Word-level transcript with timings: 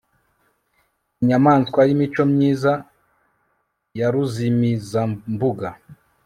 inyamaswa 1.21 1.79
yimico 1.89 2.21
myiza 2.33 2.71
yaruzimizambuga 3.99 5.69